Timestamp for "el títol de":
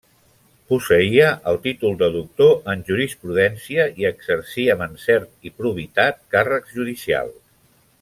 1.51-2.09